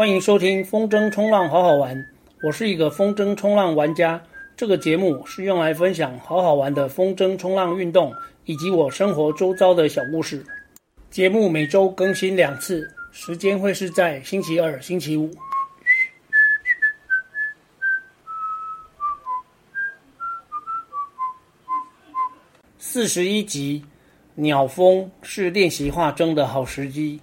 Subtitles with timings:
[0.00, 2.08] 欢迎收听风筝冲浪好好玩，
[2.42, 4.18] 我是一个风筝冲浪玩家。
[4.56, 8.10] 这个节目是用来分享好好玩的风筝冲浪运动，
[8.46, 10.42] 以及我生活周遭的小故事。
[11.10, 15.30] 节目每周更新两次，时间会是在星期二、星期五。
[22.78, 23.84] 四十一集，
[24.34, 27.20] 鸟风是练习画筝的好时机。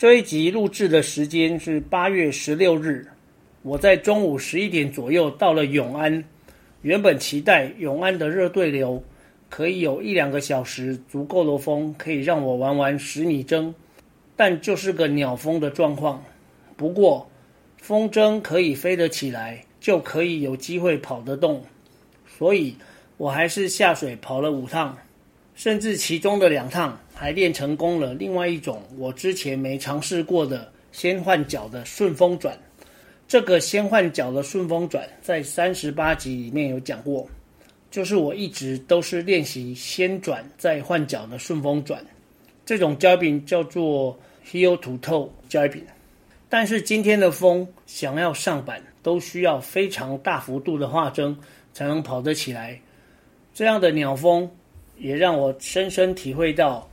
[0.00, 3.06] 这一集录制的时间是八月十六日，
[3.60, 6.24] 我在中午十一点左右到了永安。
[6.80, 9.04] 原本期待永安的热对流
[9.50, 13.74] 可以有一两个小时足够的风，可以让我玩玩十米筝，
[14.36, 16.24] 但就是个鸟风的状况。
[16.78, 17.30] 不过
[17.76, 21.62] 风筝可以飞得起来，就可以有机会跑得动，
[22.26, 22.74] 所以
[23.18, 24.96] 我还是下水跑了五趟，
[25.60, 26.98] 甚至其中的两趟。
[27.12, 32.58] 还练成功了另外一种我之前没尝试过的先换脚的顺风转。
[33.28, 37.28] 这个先换脚的顺风转在三十八集里面有讲过，
[37.90, 42.02] 就是我一直都是练习先转再换脚的顺风转。
[42.64, 44.18] 这种 jibing 叫做
[44.50, 45.84] heel to toe jibing。
[46.48, 51.36] 但是今天的风想要上板都需要非常大幅度的画筝
[51.74, 52.80] 才能跑得起来。
[53.52, 54.50] 这样的鸟风
[55.00, 56.88] 也让我深深体会到。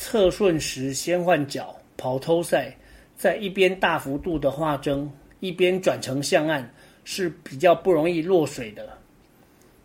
[0.00, 2.72] 侧顺时先换脚跑偷赛，
[3.16, 5.08] 在一边大幅度的画筝，
[5.40, 8.96] 一边转成向岸，是比较不容易落水的。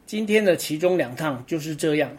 [0.06, 2.16] 今天的其中两趟就是这样，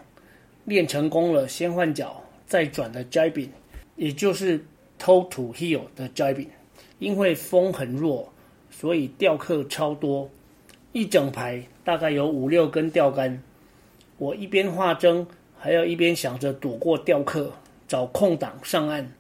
[0.65, 3.51] 练成功了先换脚再转的 jibing，
[3.95, 4.59] 也就是
[4.99, 6.49] toe to heel 的 jibing。
[6.99, 8.29] 因为风很弱，
[8.71, 10.29] 所以钓客超多，
[10.91, 13.41] 一整排大概有五六根钓竿。
[14.19, 15.25] 我一边画筝，
[15.65, 17.51] 还要一边想着躲过钓客。
[17.89, 19.11] 找空档上岸。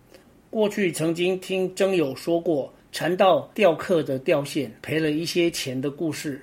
[0.50, 6.43] 过去曾经听筝友说过，缠到钓客的钓线赔了一些钱的故事。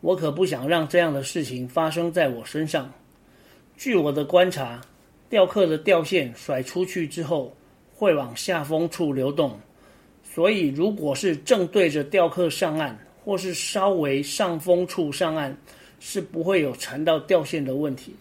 [0.00, 2.90] 我可不想让这样的事情发生在我身上。
[3.76, 4.80] 据我的观察，
[5.28, 7.54] 钓客的钓线甩出去之后
[7.94, 9.58] 会往下风处流动，
[10.22, 15.54] 所以如果是正对着钓客上岸，或是稍微上风处上岸，
[16.00, 18.14] 是不会有缠到钓线的问题。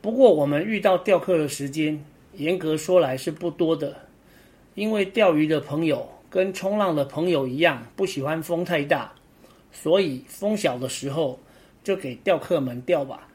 [0.00, 2.04] 不过我们遇到钓客的时间。
[2.34, 3.96] 严格说来是不多的，
[4.76, 9.12] 因为钓鱼的朋友跟冲浪的朋友一样，不喜欢风太大，
[9.72, 11.36] 所以风小的时候
[11.82, 13.26] 就给钓客们钓吧。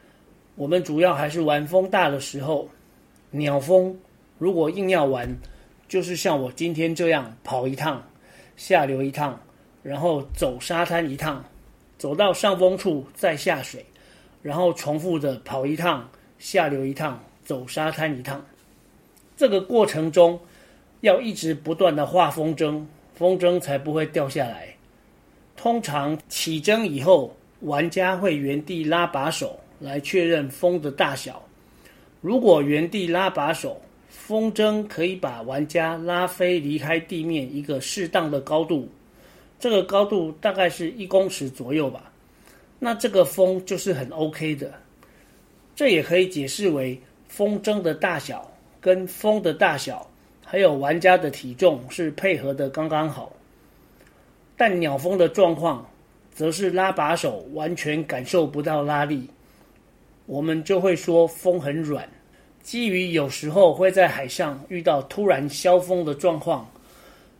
[0.54, 2.66] 我们主要还是玩风大的时候，
[3.30, 3.94] 鸟风
[4.38, 5.36] 如果硬要玩，
[5.86, 8.02] 就是像我今天这样跑一趟，
[8.56, 9.38] 下流一趟，
[9.82, 11.44] 然后走沙滩一趟，
[11.98, 13.84] 走到上风处再下水，
[14.40, 16.08] 然后重复的跑一趟，
[16.44, 18.44] 下流一趟，走沙滩一趟。
[19.34, 20.38] 这个过程中，
[21.00, 22.84] 要一直不断的画风筝，
[23.14, 24.68] 风筝才不会掉下来。
[25.56, 31.42] 通常起筝以后，玩家会原地拉把手来确认风的大小。
[32.20, 33.80] 如果原地拉把手，
[34.10, 38.86] 风筝可以把玩家拉飞离开地面一个适当的高度，
[39.58, 42.12] 这个高度大概是一公尺左右吧。
[42.78, 44.83] 那这个风就是很 OK 的。
[45.74, 48.50] 这也可以解释为风筝的大小。
[48.80, 50.06] 跟风的大小，
[50.44, 53.32] 还有玩家的体重是配合的刚刚好，
[54.58, 55.88] 但鸟风的状况，
[56.34, 59.26] 则是拉把手完全感受不到拉力，
[60.26, 62.06] 我们就会说风很软。
[62.62, 66.70] 基于有时候会在海上遇到突然消风的状况，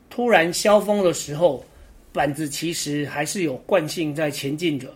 [0.08, 1.62] 突然消风的时候，
[2.10, 4.90] 板子其实还是有惯性在前进着，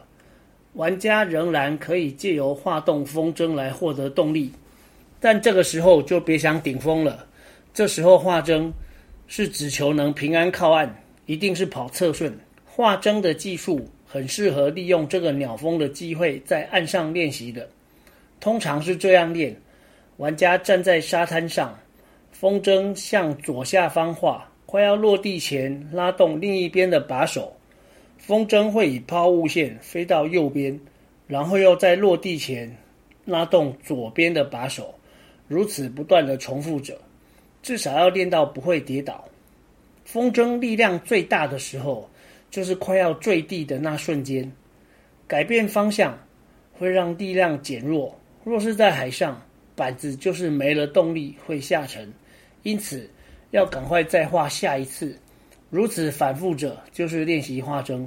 [0.78, 4.48] 玩家仍然可以借由画动风筝来获得动力。
[5.18, 7.26] 但这个时候就别想顶风了。
[7.74, 8.70] 这时候画筝
[9.26, 10.88] 是只求能平安靠岸，
[11.26, 12.32] 一定是跑侧顺。
[12.64, 17.68] 画筝的技术很适合利用这个鸟风的机会在岸上练习的。
[18.38, 19.56] 通常是这样练：
[20.18, 21.76] 玩家站在沙滩上，
[22.30, 27.52] 风筝向左下方画，快要落地前拉动另一边的把手，
[28.18, 30.78] 风筝会以抛物线飞到右边，
[31.26, 32.76] 然后又在落地前
[33.24, 34.94] 拉动左边的把手。
[35.46, 37.00] 如此不断地重复着，
[37.62, 39.24] 至少要练到不会跌倒。
[40.04, 42.06] 风筝力量最大的时候，
[42.50, 44.50] 就是快要坠地的那瞬间。
[45.26, 46.18] 改变方向
[46.72, 48.14] 会让力量减弱。
[48.44, 49.40] 若是在海上，
[49.74, 52.12] 板子就是没了动力会下沉，
[52.62, 53.08] 因此
[53.50, 55.18] 要赶快再画下一次。
[55.70, 58.06] 如此反复着，就是练习画筝。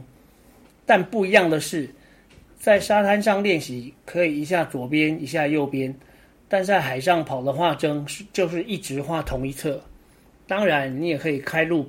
[0.85, 1.89] 但不一样的是，
[2.59, 5.95] 在沙滩上练习可以一下左边，一下右边。
[6.49, 9.81] 但在海上跑的画筝是就是一直画同一侧，
[10.47, 11.87] 当然你也可以开 loop，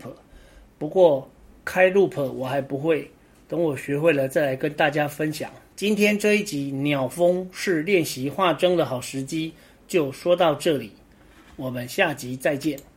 [0.79, 1.29] 不过
[1.65, 3.11] 开 loop 我还不会，
[3.49, 5.51] 等我学会了再来跟大家分享。
[5.75, 9.55] 今天这一集鸟蜂是练习画筝的好时机，
[9.89, 10.93] 就说到这里，
[11.57, 12.79] 我们下集再见。